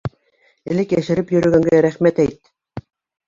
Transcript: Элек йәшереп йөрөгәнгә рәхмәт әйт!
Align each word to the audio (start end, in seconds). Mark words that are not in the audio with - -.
Элек 0.75 0.95
йәшереп 0.95 1.33
йөрөгәнгә 1.35 1.83
рәхмәт 1.87 2.21
әйт! 2.25 2.53